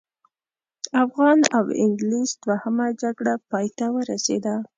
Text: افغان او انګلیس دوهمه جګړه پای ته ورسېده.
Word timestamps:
افغان 1.03 1.39
او 1.57 1.63
انګلیس 1.83 2.29
دوهمه 2.45 2.87
جګړه 3.01 3.33
پای 3.49 3.67
ته 3.77 3.85
ورسېده. 3.95 4.55